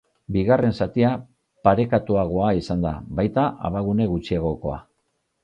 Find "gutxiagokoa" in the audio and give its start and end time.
4.17-4.81